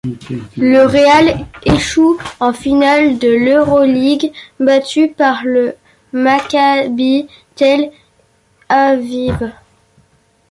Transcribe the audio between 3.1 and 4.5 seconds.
de l'Euroligue,